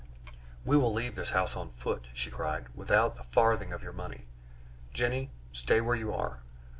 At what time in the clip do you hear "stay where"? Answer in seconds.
5.53-5.95